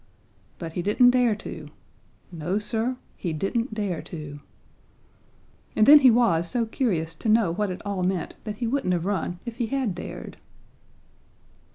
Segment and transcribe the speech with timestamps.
[0.57, 1.67] But he didn't dare to.
[2.31, 4.39] No, Sir, he didn't dare to.
[5.75, 8.93] And then he was so curious to know what it all meant that he wouldn't
[8.93, 10.37] have run if he had dared.